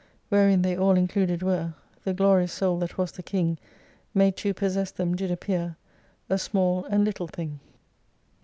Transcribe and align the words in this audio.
Wherein 0.29 0.63
they 0.63 0.75
all 0.75 0.97
included 0.97 1.43
were 1.43 1.75
The 2.05 2.15
glorious 2.15 2.51
soul 2.51 2.79
that 2.79 2.97
was 2.97 3.11
the 3.11 3.21
king 3.21 3.59
Made 4.15 4.35
to 4.37 4.51
possess 4.51 4.89
them, 4.89 5.13
did 5.15 5.29
appear 5.29 5.75
A 6.27 6.39
small 6.39 6.85
and 6.85 7.05
little 7.05 7.27
thing 7.27 7.59